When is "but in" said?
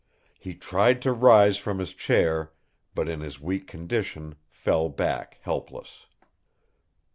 2.95-3.19